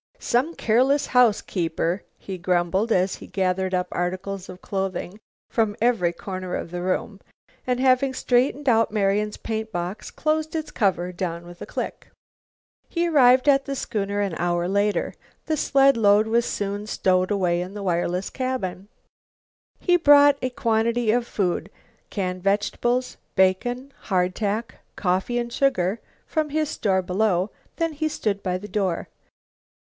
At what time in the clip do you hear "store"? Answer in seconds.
26.69-27.03